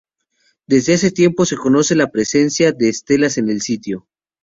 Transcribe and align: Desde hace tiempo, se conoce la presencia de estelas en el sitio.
Desde 0.65 0.95
hace 0.95 1.11
tiempo, 1.11 1.45
se 1.45 1.57
conoce 1.57 1.93
la 1.93 2.09
presencia 2.09 2.71
de 2.71 2.89
estelas 2.89 3.37
en 3.37 3.51
el 3.51 3.61
sitio. 3.61 4.07